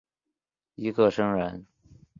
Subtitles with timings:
[0.73, 1.63] 尹克升人。